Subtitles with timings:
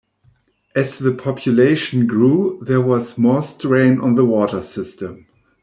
[0.75, 5.27] As the population grew there was more strain on the water system.